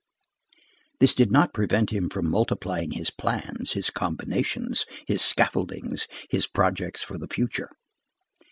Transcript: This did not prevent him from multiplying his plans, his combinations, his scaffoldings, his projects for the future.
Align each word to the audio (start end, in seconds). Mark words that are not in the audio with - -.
This 0.99 1.13
did 1.13 1.31
not 1.31 1.53
prevent 1.53 1.91
him 1.93 2.09
from 2.09 2.27
multiplying 2.27 2.89
his 2.89 3.11
plans, 3.11 3.73
his 3.73 3.91
combinations, 3.91 4.87
his 5.07 5.21
scaffoldings, 5.21 6.07
his 6.27 6.47
projects 6.47 7.03
for 7.03 7.19
the 7.19 7.27
future. 7.27 7.69